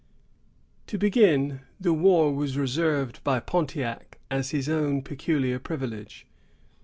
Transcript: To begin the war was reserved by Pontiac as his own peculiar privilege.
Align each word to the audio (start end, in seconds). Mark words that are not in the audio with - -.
To 0.87 0.97
begin 0.97 1.59
the 1.79 1.93
war 1.93 2.33
was 2.33 2.57
reserved 2.57 3.23
by 3.23 3.39
Pontiac 3.39 4.17
as 4.31 4.49
his 4.49 4.67
own 4.67 5.03
peculiar 5.03 5.59
privilege. 5.59 6.25